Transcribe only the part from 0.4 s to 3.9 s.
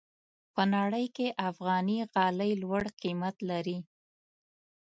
په نړۍ کې افغاني غالۍ لوړ قیمت لري.